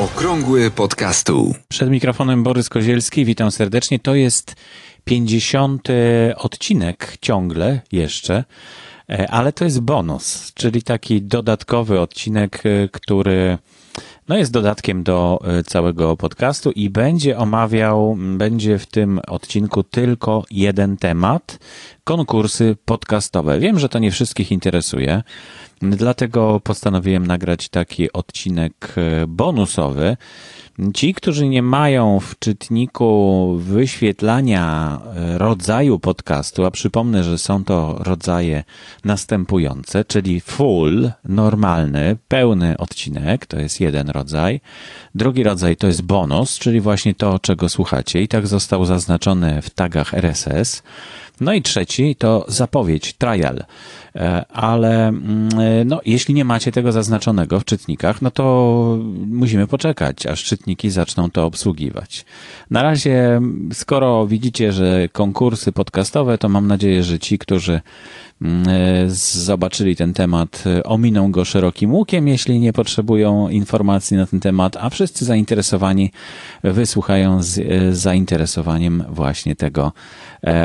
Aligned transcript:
Okrągły 0.00 0.70
podcastu. 0.70 1.54
Przed 1.68 1.90
mikrofonem 1.90 2.42
Borys 2.42 2.68
Kozielski, 2.68 3.24
witam 3.24 3.50
serdecznie. 3.50 3.98
To 3.98 4.14
jest 4.14 4.56
50 5.04 5.88
odcinek 6.36 7.16
ciągle 7.20 7.80
jeszcze, 7.92 8.44
e, 9.10 9.30
ale 9.30 9.52
to 9.52 9.64
jest 9.64 9.80
bonus, 9.80 10.52
czyli 10.54 10.82
taki 10.82 11.22
dodatkowy 11.22 12.00
odcinek, 12.00 12.62
e, 12.66 12.88
który 12.88 13.58
no 14.28 14.36
jest 14.36 14.52
dodatkiem 14.52 15.02
do 15.02 15.40
e, 15.44 15.62
całego 15.62 16.16
podcastu 16.16 16.70
i 16.70 16.90
będzie 16.90 17.38
omawiał, 17.38 18.16
będzie 18.18 18.78
w 18.78 18.86
tym 18.86 19.20
odcinku 19.26 19.82
tylko 19.82 20.44
jeden 20.50 20.96
temat 20.96 21.58
konkursy 22.04 22.76
podcastowe. 22.84 23.58
Wiem, 23.58 23.78
że 23.78 23.88
to 23.88 23.98
nie 23.98 24.10
wszystkich 24.10 24.52
interesuje, 24.52 25.22
dlatego 25.82 26.60
postanowiłem 26.64 27.26
nagrać 27.26 27.68
taki 27.68 28.12
odcinek 28.12 28.94
bonusowy. 29.28 30.16
Ci, 30.94 31.14
którzy 31.14 31.48
nie 31.48 31.62
mają 31.62 32.20
w 32.20 32.38
czytniku 32.38 33.54
wyświetlania 33.58 34.98
e, 35.16 35.38
rodzaju 35.38 35.98
podcastu, 35.98 36.64
a 36.64 36.70
przypomnę, 36.70 37.24
że 37.24 37.38
są 37.38 37.64
to 37.64 37.96
rodzaje 37.98 38.64
następujące, 39.04 40.04
czyli 40.04 40.40
full, 40.40 41.10
normalny, 41.24 42.16
pełny 42.28 42.76
odcinek, 42.78 43.46
to 43.46 43.60
jest 43.60 43.80
jeden 43.80 44.10
rodzaj. 44.10 44.60
Drugi 45.14 45.42
rodzaj 45.42 45.76
to 45.76 45.86
jest 45.86 46.02
bonus, 46.02 46.58
czyli 46.58 46.80
właśnie 46.80 47.14
to, 47.14 47.38
czego 47.38 47.68
słuchacie 47.68 48.22
i 48.22 48.28
tak 48.28 48.46
został 48.46 48.84
zaznaczony 48.84 49.62
w 49.62 49.70
tagach 49.70 50.14
RSS. 50.14 50.82
No 51.40 51.52
i 51.52 51.62
trzeci 51.62 52.16
to 52.16 52.44
zapowiedź, 52.48 53.14
trial. 53.14 53.64
E, 54.16 54.44
ale 54.46 55.08
mm, 55.08 55.48
e, 55.60 55.84
no, 55.84 56.00
jeśli 56.04 56.34
nie 56.34 56.44
macie 56.44 56.72
tego 56.72 56.92
zaznaczonego 56.92 57.60
w 57.60 57.64
czytnikach, 57.64 58.22
no 58.22 58.30
to 58.30 58.98
musimy 59.26 59.66
poczekać, 59.66 60.26
aż 60.26 60.44
czytniki 60.44 60.90
zaczną 60.90 61.30
to 61.30 61.46
obsługiwać. 61.46 62.24
Na 62.70 62.82
razie, 62.82 63.40
skoro 63.72 64.26
widzicie, 64.26 64.72
że 64.72 65.08
konkursy 65.12 65.72
podcastowe, 65.72 66.38
to 66.38 66.48
mam 66.48 66.66
nadzieję, 66.66 67.02
że 67.02 67.18
ci, 67.18 67.38
którzy 67.38 67.80
mm, 68.42 68.68
e, 68.68 69.10
zobaczyli 69.10 69.96
ten 69.96 70.12
temat, 70.12 70.64
ominą 70.84 71.32
go 71.32 71.44
szerokim 71.44 71.94
łukiem, 71.94 72.28
jeśli 72.28 72.60
nie 72.60 72.72
potrzebują 72.72 73.48
informacji 73.48 74.16
na 74.16 74.26
ten 74.26 74.40
temat, 74.40 74.76
a 74.76 74.90
wszyscy 74.90 75.24
zainteresowani 75.24 76.10
wysłuchają 76.64 77.42
z 77.42 77.60
zainteresowaniem 77.96 79.04
właśnie 79.08 79.56
tego 79.56 79.92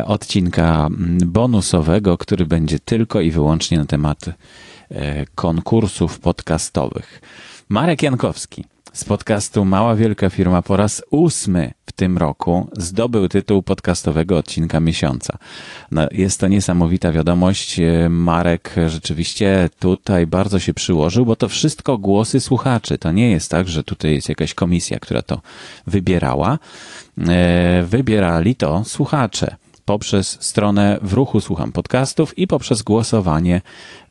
odcinka 0.06 0.88
mm, 0.88 1.18
bonusowego, 1.26 2.18
który 2.18 2.46
będzie 2.46 2.80
tylko 2.80 3.22
i 3.22 3.32
wyłącznie 3.36 3.78
na 3.78 3.86
temat 3.86 4.26
e, 4.26 5.26
konkursów 5.36 6.20
podcastowych. 6.20 7.22
Marek 7.70 8.04
Jankowski 8.04 8.66
z 8.94 9.04
podcastu 9.04 9.66
Mała 9.66 9.96
Wielka 9.96 10.30
Firma 10.30 10.62
po 10.62 10.78
raz 10.78 11.04
ósmy 11.12 11.74
w 11.86 11.92
tym 11.92 12.18
roku 12.18 12.68
zdobył 12.78 13.30
tytuł 13.30 13.64
podcastowego 13.64 14.38
odcinka 14.38 14.80
miesiąca. 14.80 15.38
No, 15.92 16.08
jest 16.12 16.40
to 16.40 16.48
niesamowita 16.48 17.12
wiadomość. 17.12 17.80
E, 17.80 18.10
Marek 18.10 18.76
rzeczywiście 18.88 19.70
tutaj 19.80 20.28
bardzo 20.28 20.60
się 20.60 20.74
przyłożył, 20.74 21.26
bo 21.26 21.36
to 21.36 21.50
wszystko 21.50 21.98
głosy 21.98 22.40
słuchaczy. 22.40 22.98
To 22.98 23.12
nie 23.12 23.32
jest 23.32 23.52
tak, 23.52 23.68
że 23.68 23.84
tutaj 23.84 24.16
jest 24.16 24.30
jakaś 24.30 24.54
komisja, 24.54 25.00
która 25.00 25.22
to 25.22 25.42
wybierała. 25.88 26.60
E, 27.28 27.84
wybierali 27.84 28.56
to 28.56 28.84
słuchacze 28.86 29.56
poprzez 29.86 30.38
stronę 30.42 31.00
w 31.02 31.14
ruchu 31.14 31.42
Słucham 31.42 31.72
Podcastów 31.72 32.38
i 32.38 32.48
poprzez 32.48 32.82
głosowanie, 32.82 33.62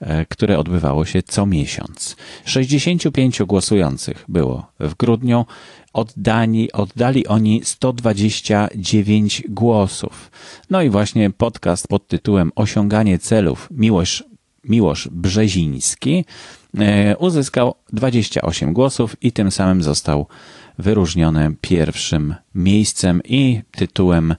e, 0.00 0.26
które 0.26 0.58
odbywało 0.58 1.04
się 1.04 1.22
co 1.22 1.46
miesiąc. 1.46 2.16
65 2.44 3.42
głosujących 3.42 4.24
było 4.28 4.66
w 4.80 4.94
grudniu. 4.94 5.46
Oddani, 5.92 6.72
oddali 6.72 7.26
oni 7.26 7.60
129 7.64 9.42
głosów. 9.48 10.30
No 10.70 10.82
i 10.82 10.90
właśnie 10.90 11.30
podcast 11.30 11.88
pod 11.88 12.08
tytułem 12.08 12.52
Osiąganie 12.54 13.18
celów 13.18 13.68
Miłosz, 13.70 14.24
Miłosz 14.64 15.08
Brzeziński 15.12 16.24
e, 16.78 17.16
uzyskał 17.16 17.74
28 17.92 18.72
głosów 18.72 19.16
i 19.22 19.32
tym 19.32 19.50
samym 19.50 19.82
został 19.82 20.26
wyróżniony 20.78 21.54
pierwszym 21.60 22.34
miejscem 22.54 23.20
i 23.24 23.62
tytułem 23.76 24.34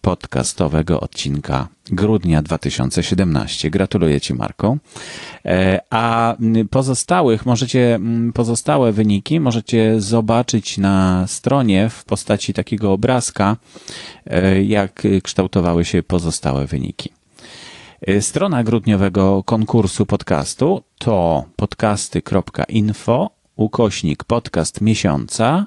podcastowego 0.00 1.00
odcinka 1.00 1.68
grudnia 1.92 2.42
2017. 2.42 3.70
Gratuluję 3.70 4.20
Ci, 4.20 4.34
Marko. 4.34 4.76
E, 5.44 5.80
a 5.90 6.36
pozostałych 6.70 7.46
możecie, 7.46 8.00
pozostałe 8.34 8.92
wyniki 8.92 9.40
możecie 9.40 10.00
zobaczyć 10.00 10.78
na 10.78 11.26
stronie 11.26 11.88
w 11.88 12.04
postaci 12.04 12.54
takiego 12.54 12.92
obrazka, 12.92 13.56
e, 14.26 14.62
jak 14.62 15.02
kształtowały 15.22 15.84
się 15.84 16.02
pozostałe 16.02 16.66
wyniki. 16.66 17.12
Strona 18.20 18.64
grudniowego 18.64 19.42
konkursu 19.44 20.06
podcastu 20.06 20.82
to 20.98 21.44
podcasty.info 21.56 23.30
ukośnik 23.56 24.24
podcast 24.24 24.80
miesiąca 24.80 25.66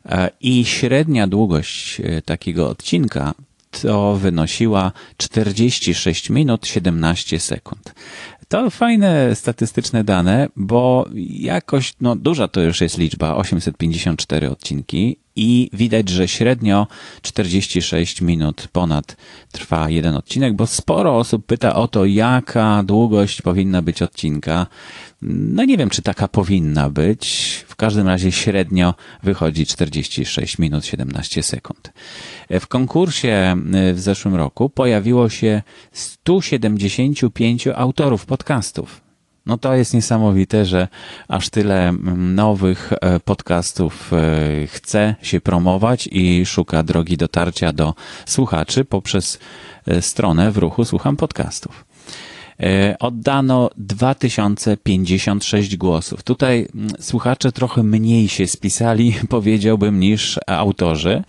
E, 0.06 0.30
I 0.40 0.64
średnia 0.64 1.26
długość 1.26 2.00
takiego 2.24 2.68
odcinka 2.68 3.34
to 3.82 4.16
wynosiła 4.16 4.92
46 5.16 6.30
minut 6.30 6.66
17 6.66 7.40
sekund. 7.40 7.94
To 8.48 8.70
fajne 8.70 9.34
statystyczne 9.34 10.04
dane, 10.04 10.48
bo 10.56 11.08
jakoś, 11.30 11.94
no 12.00 12.16
duża 12.16 12.48
to 12.48 12.60
już 12.60 12.80
jest 12.80 12.98
liczba, 12.98 13.36
854 13.36 14.50
odcinki 14.50 15.16
i 15.36 15.70
widać, 15.72 16.08
że 16.08 16.28
średnio 16.28 16.86
46 17.22 18.20
minut 18.20 18.68
ponad 18.72 19.16
trwa 19.52 19.90
jeden 19.90 20.16
odcinek, 20.16 20.56
bo 20.56 20.66
sporo 20.66 21.16
osób 21.16 21.46
pyta 21.46 21.74
o 21.74 21.88
to, 21.88 22.04
jaka 22.04 22.82
długość 22.82 23.42
powinna 23.42 23.82
być 23.82 24.02
odcinka. 24.02 24.66
No 25.22 25.64
nie 25.64 25.76
wiem, 25.76 25.90
czy 25.90 26.02
taka 26.02 26.28
powinna 26.28 26.90
być. 26.90 27.64
W 27.68 27.76
każdym 27.76 28.06
razie 28.06 28.32
średnio 28.32 28.94
wychodzi 29.22 29.66
46 29.66 30.58
minut 30.58 30.86
17 30.86 31.42
sekund. 31.42 31.92
W 32.50 32.66
konkursie 32.66 33.56
w 33.94 34.00
zeszłym 34.00 34.34
roku 34.34 34.70
pojawiło 34.70 35.28
się 35.28 35.62
175 35.92 37.66
autorów 37.66 38.26
podcastów. 38.26 39.03
No 39.46 39.58
to 39.58 39.74
jest 39.74 39.94
niesamowite, 39.94 40.64
że 40.64 40.88
aż 41.28 41.50
tyle 41.50 41.88
mm, 41.88 42.34
nowych 42.34 42.92
e, 42.92 43.20
podcastów 43.20 44.12
e, 44.12 44.66
chce 44.66 45.14
się 45.22 45.40
promować 45.40 46.08
i 46.12 46.46
szuka 46.46 46.82
drogi 46.82 47.16
dotarcia 47.16 47.72
do 47.72 47.94
słuchaczy 48.26 48.84
poprzez 48.84 49.38
e, 49.86 50.02
stronę 50.02 50.50
w 50.50 50.56
ruchu 50.56 50.84
Słucham 50.84 51.16
Podcastów. 51.16 51.84
Oddano 53.00 53.70
2056 53.76 55.76
głosów. 55.76 56.22
Tutaj 56.22 56.68
mm, 56.74 56.88
słuchacze 57.00 57.52
trochę 57.52 57.82
mniej 57.82 58.28
się 58.28 58.46
spisali, 58.46 59.14
powiedziałbym, 59.28 60.00
niż 60.00 60.40
autorzy 60.46 61.24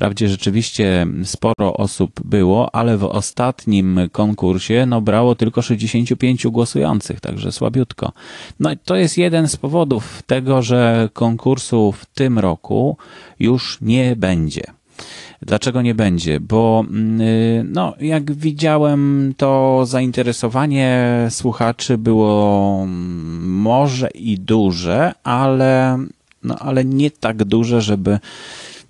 Wprawdzie 0.00 0.28
rzeczywiście 0.28 1.06
sporo 1.24 1.74
osób 1.74 2.20
było, 2.24 2.74
ale 2.74 2.98
w 2.98 3.04
ostatnim 3.04 4.00
konkursie 4.12 4.86
no, 4.86 5.00
brało 5.00 5.34
tylko 5.34 5.62
65 5.62 6.46
głosujących, 6.46 7.20
także 7.20 7.52
słabiutko. 7.52 8.12
No 8.60 8.72
i 8.72 8.76
to 8.76 8.96
jest 8.96 9.18
jeden 9.18 9.48
z 9.48 9.56
powodów 9.56 10.22
tego, 10.26 10.62
że 10.62 11.08
konkursu 11.12 11.92
w 11.92 12.06
tym 12.06 12.38
roku 12.38 12.96
już 13.40 13.78
nie 13.80 14.16
będzie. 14.16 14.62
Dlaczego 15.42 15.82
nie 15.82 15.94
będzie? 15.94 16.40
Bo 16.40 16.84
mm, 16.88 17.72
no, 17.72 17.94
jak 18.00 18.32
widziałem, 18.32 19.34
to 19.36 19.82
zainteresowanie 19.86 21.26
słuchaczy 21.30 21.98
było 21.98 22.80
mm, 22.82 23.60
może 23.60 24.08
i 24.10 24.38
duże, 24.38 25.12
ale, 25.24 25.98
no, 26.42 26.56
ale 26.58 26.84
nie 26.84 27.10
tak 27.10 27.44
duże, 27.44 27.80
żeby 27.80 28.18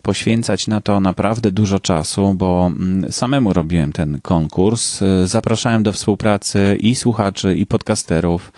poświęcać 0.02 0.66
na 0.66 0.80
to 0.80 1.00
naprawdę 1.00 1.52
dużo 1.52 1.80
czasu, 1.80 2.34
bo 2.34 2.66
mm, 2.66 3.12
samemu 3.12 3.52
robiłem 3.52 3.92
ten 3.92 4.20
konkurs. 4.22 5.00
Zapraszałem 5.24 5.82
do 5.82 5.92
współpracy 5.92 6.76
i 6.80 6.94
słuchaczy, 6.94 7.56
i 7.56 7.66
podcasterów. 7.66 8.52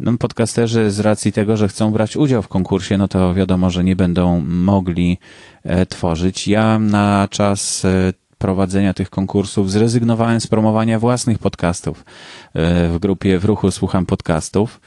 No, 0.00 0.18
podcasterzy 0.18 0.90
z 0.90 1.00
racji 1.00 1.32
tego, 1.32 1.56
że 1.56 1.68
chcą 1.68 1.90
brać 1.90 2.16
udział 2.16 2.42
w 2.42 2.48
konkursie, 2.48 2.98
no 2.98 3.08
to 3.08 3.34
wiadomo, 3.34 3.70
że 3.70 3.84
nie 3.84 3.96
będą 3.96 4.40
mogli 4.46 5.18
e, 5.64 5.86
tworzyć. 5.86 6.48
Ja 6.48 6.78
na 6.78 7.28
czas 7.30 7.84
e, 7.84 8.12
prowadzenia 8.38 8.94
tych 8.94 9.10
konkursów 9.10 9.70
zrezygnowałem 9.70 10.40
z 10.40 10.46
promowania 10.46 10.98
własnych 10.98 11.38
podcastów. 11.38 12.04
E, 12.54 12.88
w 12.88 12.98
grupie 12.98 13.38
w 13.38 13.44
ruchu 13.44 13.70
słucham 13.70 14.06
podcastów. 14.06 14.80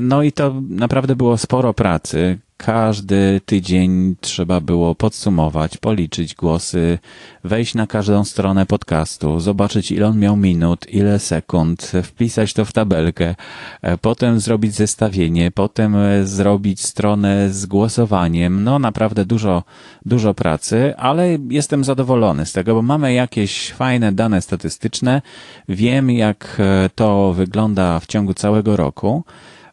No 0.00 0.22
i 0.22 0.32
to 0.32 0.54
naprawdę 0.68 1.16
było 1.16 1.38
sporo 1.38 1.74
pracy 1.74 2.38
każdy 2.62 3.40
tydzień 3.46 4.16
trzeba 4.20 4.60
było 4.60 4.94
podsumować, 4.94 5.76
policzyć 5.76 6.34
głosy, 6.34 6.98
wejść 7.44 7.74
na 7.74 7.86
każdą 7.86 8.24
stronę 8.24 8.66
podcastu, 8.66 9.40
zobaczyć 9.40 9.92
ile 9.92 10.06
on 10.06 10.18
miał 10.18 10.36
minut, 10.36 10.86
ile 10.88 11.18
sekund, 11.18 11.92
wpisać 12.02 12.52
to 12.52 12.64
w 12.64 12.72
tabelkę, 12.72 13.34
e, 13.82 13.98
potem 13.98 14.40
zrobić 14.40 14.74
zestawienie, 14.74 15.50
potem 15.50 15.96
e, 15.96 16.26
zrobić 16.26 16.80
stronę 16.80 17.50
z 17.50 17.66
głosowaniem. 17.66 18.64
No 18.64 18.78
naprawdę 18.78 19.24
dużo, 19.24 19.62
dużo 20.06 20.34
pracy, 20.34 20.94
ale 20.96 21.38
jestem 21.50 21.84
zadowolony 21.84 22.46
z 22.46 22.52
tego, 22.52 22.74
bo 22.74 22.82
mamy 22.82 23.12
jakieś 23.12 23.72
fajne 23.72 24.12
dane 24.12 24.42
statystyczne. 24.42 25.22
Wiem 25.68 26.10
jak 26.10 26.56
e, 26.58 26.90
to 26.94 27.32
wygląda 27.32 28.00
w 28.00 28.06
ciągu 28.06 28.34
całego 28.34 28.76
roku. 28.76 29.24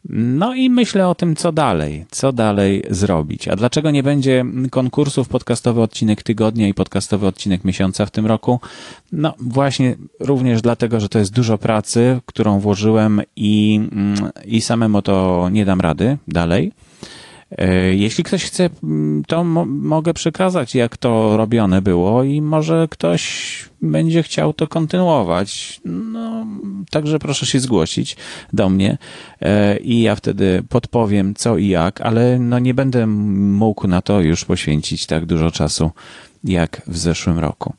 No 0.10 0.56
i 0.56 0.70
myślę 0.70 1.08
o 1.08 1.16
tym, 1.16 1.36
co 1.36 1.52
dalej, 1.52 2.06
co 2.12 2.32
dalej 2.32 2.84
zrobić. 2.90 3.48
A 3.48 3.56
dlaczego 3.56 3.92
nie 3.92 4.04
będzie 4.04 4.46
konkursów 4.72 5.30
podcastowy 5.30 5.82
odcinek 5.82 6.24
tygodnia 6.24 6.68
i 6.68 6.74
podcastowy 6.74 7.28
odcinek 7.28 7.64
miesiąca 7.64 8.06
w 8.06 8.12
tym 8.12 8.26
roku? 8.26 8.60
No 9.12 9.34
właśnie 9.40 9.96
również 10.20 10.62
dlatego, 10.62 11.00
że 11.00 11.10
to 11.10 11.20
jest 11.20 11.34
dużo 11.34 11.58
pracy, 11.58 12.20
którą 12.26 12.60
włożyłem 12.60 13.22
i, 13.36 13.82
mm, 13.92 14.32
i 14.46 14.62
samemu 14.62 15.02
to 15.02 15.48
nie 15.52 15.66
dam 15.66 15.82
rady 15.82 16.18
dalej. 16.28 16.72
E, 17.58 17.96
jeśli 17.96 18.24
ktoś 18.24 18.44
chce, 18.44 18.70
mm, 18.84 19.24
to 19.28 19.44
mo 19.44 19.66
mogę 19.66 20.14
przekazać, 20.14 20.76
jak 20.76 20.98
to 20.98 21.38
robione 21.38 21.82
było 21.82 22.24
i 22.24 22.42
może 22.42 22.88
ktoś 22.90 23.70
będzie 23.82 24.24
chciał 24.24 24.54
to 24.54 24.68
kontynuować. 24.68 25.82
No, 25.86 26.46
także 26.92 27.20
proszę 27.20 27.46
się 27.46 27.60
zgłosić 27.60 28.18
do 28.54 28.70
mnie 28.70 28.98
e, 29.42 29.78
i 29.78 30.02
ja 30.02 30.16
wtedy 30.16 30.64
podpowiem 30.70 31.36
co 31.36 31.58
i 31.58 31.68
jak, 31.68 32.02
ale 32.02 32.40
no 32.40 32.60
nie 32.60 32.74
będę 32.74 33.08
mógł 33.08 33.88
na 33.88 34.02
to 34.02 34.22
już 34.22 34.46
poświęcić 34.46 35.06
tak 35.06 35.26
dużo 35.26 35.52
czasu 35.52 35.92
jak 36.44 36.82
w 36.88 36.98
zeszłym 36.98 37.40
roku. 37.40 37.74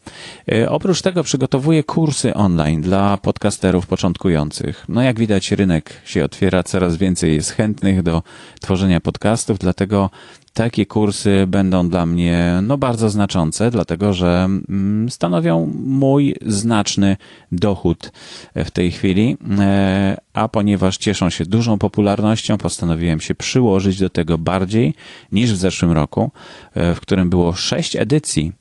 E, 0.53 0.71
oprócz 0.71 1.03
tego 1.03 1.23
przygotowuję 1.23 1.85
kursy 1.85 2.35
online 2.35 2.83
dla 2.83 3.17
podcasterów 3.17 3.87
początkujących. 3.87 4.85
No 4.89 5.03
jak 5.03 5.19
widać 5.19 5.53
rynek 5.53 6.01
się 6.05 6.25
otwiera, 6.25 6.62
coraz 6.62 6.97
więcej 6.97 7.35
jest 7.35 7.51
chętnych 7.51 8.03
do 8.03 8.23
tworzenia 8.61 9.01
podcastów, 9.01 9.59
dlatego 9.59 10.11
takie 10.55 10.87
kursy 10.87 11.44
będą 11.49 11.88
dla 11.88 12.06
mnie 12.06 12.61
no, 12.62 12.79
bardzo 12.79 13.11
znaczące, 13.11 13.70
dlatego 13.70 14.12
że 14.12 14.44
mm, 14.44 15.11
stanowią 15.11 15.73
mój 15.85 16.35
znaczny 16.47 17.17
dochód 17.52 18.12
w 18.55 18.70
tej 18.70 18.91
chwili, 18.93 19.37
e, 19.58 20.17
a 20.32 20.49
ponieważ 20.49 20.97
cieszą 20.97 21.31
się 21.31 21.44
dużą 21.44 21.79
popularnością, 21.79 22.58
postanowiłem 22.58 23.20
się 23.20 23.35
przyłożyć 23.35 23.99
do 23.99 24.11
tego 24.11 24.38
bardziej 24.38 24.94
niż 25.32 25.52
w 25.52 25.56
zeszłym 25.56 25.93
roku, 25.93 26.31
e, 26.75 26.94
w 26.94 27.00
którym 27.00 27.31
było 27.31 27.52
sześć 27.52 27.97
edycji 27.97 28.52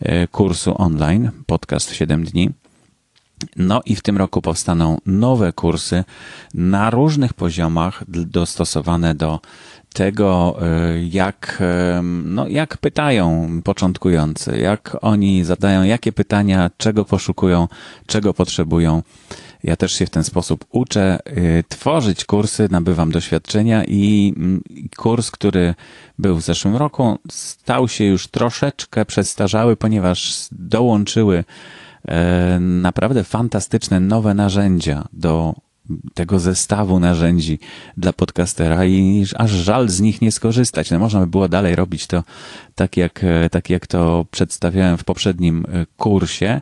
e, 0.00 0.28
kursu 0.28 0.74
online, 0.82 1.30
podcast 1.46 1.90
w 1.90 1.94
7 1.94 2.24
dni. 2.24 2.50
No 3.56 3.82
i 3.86 3.96
w 3.96 4.02
tym 4.02 4.16
roku 4.16 4.42
powstaną 4.42 4.98
nowe 5.06 5.52
kursy 5.52 6.04
na 6.54 6.90
różnych 6.90 7.34
poziomach 7.34 8.04
dostosowane 8.08 9.14
do 9.14 9.40
tego, 9.92 10.58
e, 10.62 11.04
jak, 11.04 11.58
e, 11.60 12.00
no, 12.24 12.48
jak 12.48 12.76
pytają 12.76 13.48
początkujący, 13.64 14.58
jak 14.58 14.96
oni 15.00 15.44
zadają, 15.44 15.82
jakie 15.82 16.12
pytania, 16.12 16.70
czego 16.76 17.04
poszukują, 17.04 17.68
czego 18.06 18.34
potrzebują. 18.34 19.02
Ja 19.62 19.76
też 19.76 19.92
się 19.92 20.06
w 20.06 20.10
ten 20.10 20.24
sposób 20.24 20.64
uczę 20.70 21.18
e, 21.24 21.62
tworzyć 21.68 22.24
kursy, 22.24 22.68
nabywam 22.70 23.10
doświadczenia 23.10 23.84
i 23.84 24.34
kurs, 24.96 25.30
który 25.30 25.74
był 26.18 26.36
w 26.36 26.42
zeszłym 26.42 26.76
roku, 26.76 27.18
stał 27.30 27.88
się 27.88 28.04
już 28.04 28.28
troszeczkę 28.28 29.04
przestarzały, 29.04 29.76
ponieważ 29.76 30.48
dołączyły 30.52 31.44
naprawdę 32.60 33.24
fantastyczne 33.24 34.00
nowe 34.00 34.34
narzędzia 34.34 35.08
do 35.12 35.54
tego 36.14 36.38
zestawu 36.38 37.00
narzędzi 37.00 37.58
dla 37.96 38.12
podcastera 38.12 38.84
i 38.84 39.26
aż 39.36 39.50
żal 39.50 39.88
z 39.88 40.00
nich 40.00 40.22
nie 40.22 40.32
skorzystać. 40.32 40.90
No 40.90 40.98
można 40.98 41.20
by 41.20 41.26
było 41.26 41.48
dalej 41.48 41.76
robić 41.76 42.06
to 42.06 42.22
tak 42.74 42.96
jak, 42.96 43.24
tak 43.50 43.70
jak 43.70 43.86
to 43.86 44.26
przedstawiałem 44.30 44.98
w 44.98 45.04
poprzednim 45.04 45.64
e, 45.68 45.86
kursie, 45.96 46.60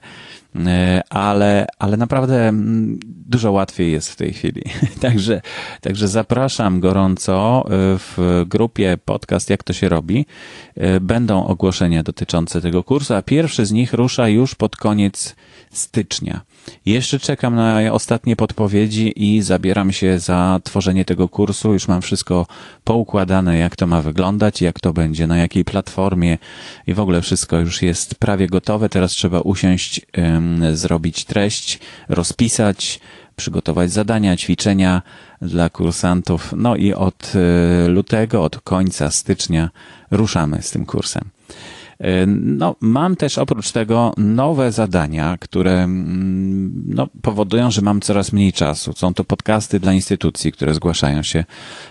e, 0.56 1.02
ale, 1.10 1.66
ale 1.78 1.96
naprawdę 1.96 2.48
mm, 2.48 3.00
dużo 3.04 3.52
łatwiej 3.52 3.92
jest 3.92 4.10
w 4.10 4.16
tej 4.16 4.32
chwili. 4.32 4.62
Także, 5.00 5.40
także 5.80 6.08
zapraszam 6.08 6.80
gorąco 6.80 7.64
e, 7.64 7.68
w 7.98 8.44
grupie 8.46 8.98
podcast 9.04 9.50
Jak 9.50 9.62
to 9.62 9.72
się 9.72 9.88
robi. 9.88 10.26
Będą 11.00 11.46
ogłoszenia 11.46 12.02
dotyczące 12.02 12.60
tego 12.60 12.84
kursu, 12.84 13.14
a 13.14 13.22
pierwszy 13.22 13.66
z 13.66 13.72
nich 13.72 13.92
rusza 13.92 14.28
już 14.28 14.54
pod 14.54 14.76
koniec 14.76 15.36
stycznia. 15.70 16.40
Jeszcze 16.86 17.18
czekam 17.18 17.54
na 17.54 17.92
ostatnie 17.92 18.36
podpowiedzi 18.36 19.12
i 19.16 19.42
zabieram 19.42 19.92
się 19.92 20.18
za 20.18 20.60
tworzenie 20.64 21.04
tego 21.04 21.28
kursu. 21.28 21.72
Już 21.72 21.88
mam 21.88 22.02
wszystko 22.02 22.46
poukładane, 22.84 23.58
jak 23.58 23.76
to 23.76 23.86
ma 23.86 24.02
wyglądać, 24.02 24.62
jak 24.62 24.80
to 24.80 24.92
będzie, 24.92 25.26
na 25.26 25.36
jakiej 25.36 25.64
platformie 25.64 26.38
i 26.86 26.94
w 26.94 27.00
ogóle 27.00 27.22
wszystko 27.22 27.58
już 27.58 27.82
jest 27.82 28.14
prawie 28.14 28.46
gotowe. 28.46 28.88
Teraz 28.88 29.12
trzeba 29.12 29.40
usiąść, 29.40 30.00
zrobić 30.72 31.24
treść, 31.24 31.78
rozpisać, 32.08 33.00
przygotować 33.36 33.92
zadania, 33.92 34.36
ćwiczenia 34.36 35.02
dla 35.42 35.70
kursantów. 35.70 36.54
No 36.56 36.76
i 36.76 36.94
od 36.94 37.32
e, 37.34 37.88
lutego, 37.88 38.44
od 38.44 38.60
końca 38.60 39.10
stycznia 39.10 39.70
ruszamy 40.10 40.62
z 40.62 40.70
tym 40.70 40.86
kursem. 40.86 41.39
E, 42.00 42.26
no, 42.26 42.76
mam 42.80 43.16
też 43.16 43.38
oprócz 43.38 43.72
tego 43.72 44.12
nowe 44.16 44.72
zadania, 44.72 45.36
które 45.40 45.82
mm, 45.82 46.82
no, 46.86 47.08
powodują, 47.22 47.70
że 47.70 47.82
mam 47.82 48.00
coraz 48.00 48.32
mniej 48.32 48.52
czasu. 48.52 48.92
Są 48.92 49.14
to 49.14 49.24
podcasty 49.24 49.80
dla 49.80 49.92
instytucji, 49.92 50.52
które 50.52 50.74
zgłaszają 50.74 51.22
się. 51.22 51.44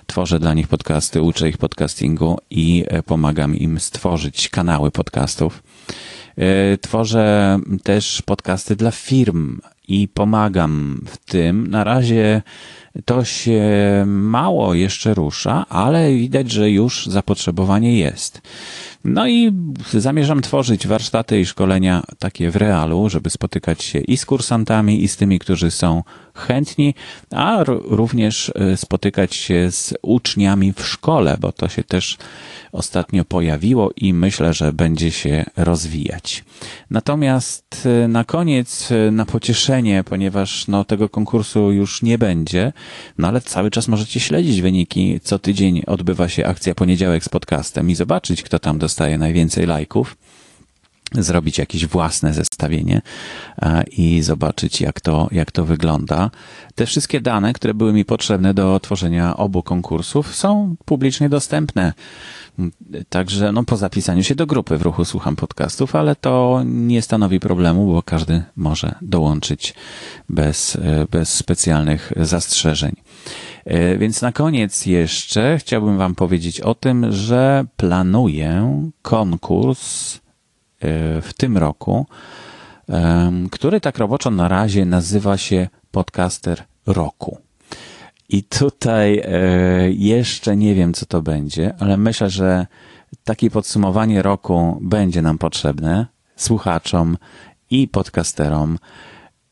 Tworzę 0.08 0.40
dla 0.40 0.54
nich 0.54 0.68
podcasty, 0.68 1.22
uczę 1.22 1.50
ich 1.50 1.58
podcastingu 1.58 2.38
i 2.50 2.86
e, 2.88 3.04
pomagam 3.04 3.56
im 3.56 3.80
stworzyć 3.80 4.50
kanały 4.50 4.92
podcastów. 4.92 5.64
E, 6.38 6.78
tworzę 6.78 7.60
też 7.84 8.22
podcasty 8.22 8.76
dla 8.76 8.92
firm 8.92 9.60
i 9.88 10.08
pomagam 10.08 11.02
w 11.06 11.18
tym. 11.18 11.68
Na 11.68 11.84
razie 11.84 12.42
to 13.06 13.26
się 13.26 13.64
mało 14.08 14.74
jeszcze 14.74 15.14
rusza, 15.14 15.66
ale 15.70 16.12
widać, 16.14 16.52
że 16.52 16.72
już 16.72 17.06
zapotrzebowanie 17.06 18.00
jest. 18.00 18.42
No 19.04 19.28
i 19.28 19.52
zamierzam 19.94 20.42
tworzyć 20.42 20.88
warsztaty 20.88 21.40
i 21.40 21.46
szkolenia 21.46 22.04
takie 22.20 22.52
w 22.52 22.56
realu, 22.56 23.10
żeby 23.10 23.30
spotykać 23.30 23.84
się 23.84 24.00
i 24.00 24.18
z 24.18 24.26
kursantami, 24.26 25.04
i 25.04 25.08
z 25.08 25.18
tymi, 25.18 25.40
którzy 25.40 25.72
są 25.72 26.04
chętni, 26.40 26.94
a 27.32 27.64
również 27.66 28.52
e, 28.56 28.78
spotykać 28.78 29.36
się 29.36 29.72
z 29.72 29.94
uczniami 30.02 30.74
w 30.74 30.88
szkole, 30.88 31.38
bo 31.40 31.52
to 31.52 31.68
się 31.68 31.84
też 31.84 32.18
ostatnio 32.72 33.26
pojawiło 33.26 33.92
i 33.96 34.14
myślę, 34.14 34.54
że 34.54 34.74
będzie 34.74 35.12
się 35.12 35.46
rozwijać. 35.58 36.44
Natomiast 36.90 37.88
e, 38.04 38.08
na 38.08 38.24
koniec, 38.24 38.92
e, 38.92 39.12
na 39.12 39.26
pocieszenie, 39.26 40.04
ponieważ 40.04 40.68
no, 40.68 40.86
tego 40.86 41.10
konkursu 41.10 41.72
już 41.72 42.02
nie 42.02 42.18
będzie, 42.18 42.74
no 43.18 43.28
ale 43.28 43.42
cały 43.42 43.72
czas 43.72 43.88
możecie 43.88 44.20
śledzić 44.20 44.62
wyniki. 44.62 45.20
Co 45.24 45.40
tydzień 45.40 45.84
odbywa 45.88 46.30
się 46.30 46.46
akcja 46.46 46.76
poniedziałek 46.76 47.24
z 47.24 47.30
podcastem 47.30 47.90
i 47.90 47.96
zobaczyć, 47.96 48.44
kto 48.44 48.60
tam 48.60 48.80
dostaje 48.80 49.18
najwięcej 49.18 49.66
lajków. 49.66 50.18
Zrobić 51.14 51.58
jakieś 51.58 51.86
własne 51.86 52.34
zestawienie 52.34 53.02
e, 53.62 53.84
i 53.84 54.22
zobaczyć, 54.22 54.82
jak 54.82 55.02
to, 55.02 55.28
jak 55.32 55.52
to 55.52 55.66
wygląda. 55.66 56.32
Te 56.76 56.86
wszystkie 56.86 57.22
dane, 57.22 57.54
które 57.54 57.74
były 57.74 57.94
mi 57.94 58.06
potrzebne 58.06 58.54
do 58.54 58.80
tworzenia 58.80 59.38
obu 59.38 59.64
konkursów, 59.64 60.36
są 60.36 60.76
publicznie 60.86 61.30
dostępne. 61.30 61.94
Także 63.10 63.52
no, 63.52 63.64
po 63.64 63.78
zapisaniu 63.78 64.24
się 64.24 64.36
do 64.36 64.46
grupy 64.46 64.78
w 64.78 64.82
ruchu 64.82 65.06
słucham 65.06 65.36
podcastów, 65.36 65.96
ale 65.96 66.16
to 66.16 66.62
nie 66.66 67.02
stanowi 67.02 67.40
problemu, 67.40 67.94
bo 67.94 68.04
każdy 68.04 68.44
może 68.56 68.96
dołączyć 69.02 69.74
bez, 70.30 70.76
e, 70.76 71.06
bez 71.12 71.34
specjalnych 71.34 72.14
zastrzeżeń. 72.18 72.96
E, 73.66 73.98
więc 73.98 74.22
na 74.22 74.32
koniec 74.32 74.86
jeszcze 74.86 75.58
chciałbym 75.60 75.98
Wam 75.98 76.16
powiedzieć 76.16 76.62
o 76.62 76.76
tym, 76.76 77.12
że 77.12 77.66
planuję 77.78 78.82
konkurs 79.02 80.20
w 81.22 81.30
tym 81.38 81.58
roku, 81.58 82.06
który 83.52 83.82
tak 83.82 83.98
roboczo 83.98 84.32
na 84.32 84.48
razie 84.48 84.86
nazywa 84.86 85.38
się 85.38 85.68
Podcaster 85.92 86.64
Roku. 86.86 87.38
I 88.30 88.44
tutaj 88.44 89.22
e, 89.26 89.92
jeszcze 89.92 90.58
nie 90.58 90.76
wiem, 90.76 90.94
co 90.94 91.06
to 91.06 91.22
będzie, 91.22 91.74
ale 91.80 91.98
myślę, 91.98 92.30
że 92.30 92.68
takie 93.24 93.50
podsumowanie 93.50 94.22
roku 94.22 94.78
będzie 94.82 95.22
nam 95.22 95.38
potrzebne 95.38 96.06
słuchaczom 96.36 97.18
i 97.72 97.88
podcasterom. 97.88 98.78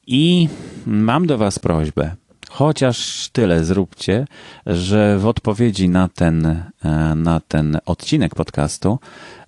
I 0.07 0.49
mam 0.85 1.27
do 1.27 1.37
Was 1.37 1.59
prośbę, 1.59 2.15
chociaż 2.49 3.29
tyle 3.33 3.65
zróbcie, 3.65 4.27
że 4.65 5.19
w 5.19 5.27
odpowiedzi 5.27 5.89
na 5.89 6.07
ten, 6.07 6.45
e, 6.45 7.15
na 7.15 7.39
ten 7.39 7.77
odcinek 7.85 8.35
podcastu 8.35 8.99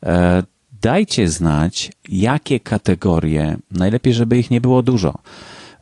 e, 0.06 0.44
dajcie 0.82 1.28
znać, 1.28 1.92
jakie 2.10 2.60
kategorie, 2.60 3.58
najlepiej, 3.72 4.14
żeby 4.14 4.38
ich 4.38 4.52
nie 4.52 4.62
było 4.62 4.84
dużo 4.84 5.14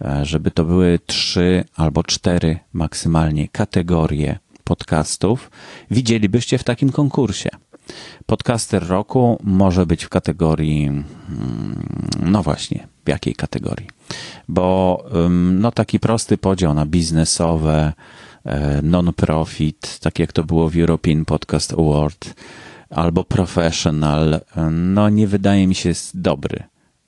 E, 0.01 0.25
żeby 0.25 0.51
to 0.51 0.66
były 0.66 1.00
trzy 1.06 1.63
albo 1.75 2.04
cztery 2.04 2.60
maksymalnie 2.74 3.48
kategorie 3.48 4.39
podcastów, 4.63 5.51
widzielibyście 5.92 6.58
w 6.58 6.63
takim 6.63 6.92
konkursie. 6.92 7.50
Podcaster 8.25 8.88
roku 8.88 9.38
może 9.44 9.86
być 9.86 10.04
w 10.04 10.10
kategorii, 10.10 10.88
mm, 10.88 11.06
no 12.24 12.44
właśnie, 12.44 12.88
w 13.06 13.10
jakiej 13.10 13.36
kategorii? 13.36 13.88
Bo 14.48 15.04
no 15.51 15.72
taki 15.72 16.00
prosty 16.00 16.38
podział 16.38 16.74
na 16.74 16.86
biznesowe, 16.86 17.94
e, 18.46 18.82
non-profit, 18.82 20.00
tak 20.00 20.20
jak 20.20 20.32
to 20.32 20.44
było 20.44 20.70
w 20.70 20.77
European 20.77 21.25
Podcast 21.25 21.74
Award, 21.74 22.34
albo 22.89 23.24
professional, 23.24 24.39
no 24.72 25.10
nie 25.10 25.27
wydaje 25.27 25.67
mi 25.67 25.75
się 25.75 25.91
dobry 26.13 26.63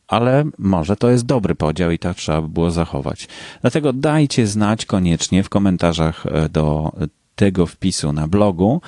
ale 0.09 0.45
może 0.57 0.95
to 0.95 1.09
jest 1.09 1.25
dobry 1.25 1.55
podział 1.55 1.91
i 1.91 1.99
tak 1.99 2.17
trzeba 2.17 2.41
by 2.41 2.47
było 2.47 2.71
zachować. 2.71 3.27
Dlatego 3.61 3.93
dajcie 3.93 4.47
znać 4.47 4.85
koniecznie 4.85 5.43
w 5.43 5.49
komentarzach 5.49 6.25
e, 6.25 6.49
do 6.49 6.91
tego 7.35 7.65
wpisu 7.65 8.13
na 8.13 8.27
blogu, 8.27 8.81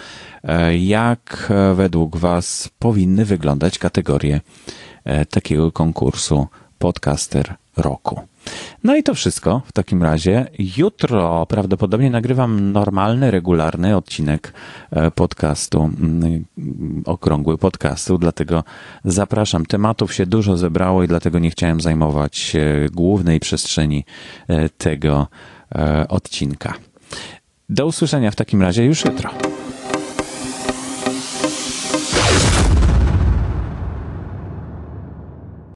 e, 0.43 0.77
jak 0.77 1.47
e, 1.49 1.73
według 1.75 2.17
Was 2.17 2.69
powinny 2.79 3.25
wyglądać 3.25 3.79
kategorie 3.79 4.41
takiego 5.29 5.71
konkursu 5.71 6.47
Podcaster 6.79 7.55
Roku. 7.77 8.21
No 8.83 8.95
i 8.95 9.03
to 9.03 9.13
wszystko 9.13 9.61
w 9.65 9.71
takim 9.71 10.03
razie. 10.03 10.47
Jutro 10.77 11.45
prawdopodobnie 11.45 12.09
nagrywam 12.09 12.71
normalny, 12.71 13.31
regularny 13.31 13.97
odcinek 13.97 14.53
e, 14.91 15.11
podcastu, 15.11 15.83
mm, 15.83 16.45
okrągły 17.05 17.57
podcastu, 17.57 18.17
dlatego 18.17 18.63
zapraszam. 19.05 19.65
Tematów 19.65 20.13
się 20.13 20.25
dużo 20.25 20.57
zebrało 20.57 21.03
i 21.03 21.07
dlatego 21.07 21.39
nie 21.39 21.51
chciałem 21.51 21.81
zajmować 21.81 22.53
głównej 22.91 23.39
przestrzeni 23.39 24.05
e, 24.47 24.69
tego 24.69 25.27
e, 25.75 26.07
odcinka. 26.07 26.73
Do 27.69 27.85
usłyszenia 27.85 28.31
w 28.31 28.35
takim 28.35 28.61
razie 28.61 28.85
już 28.85 29.05
jutro. 29.05 29.50